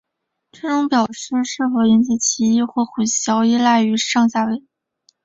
[0.51, 4.67] 这种表示是否引起歧义或混淆依赖于上下文。